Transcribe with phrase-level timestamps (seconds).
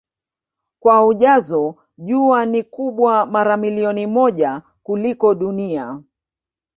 [0.79, 6.03] Kwa ujazo Jua ni kubwa mara milioni moja kuliko Dunia.